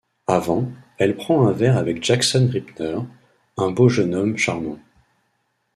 [0.25, 2.97] Avant, elle prend un verre avec Jackson Rippner,
[3.55, 4.79] un beau jeune homme charmant.